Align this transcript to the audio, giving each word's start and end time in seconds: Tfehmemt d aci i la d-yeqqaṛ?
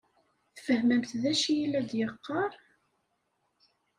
Tfehmemt 0.55 1.11
d 1.21 1.23
aci 1.31 1.51
i 1.63 1.67
la 1.71 1.81
d-yeqqaṛ? 1.89 2.51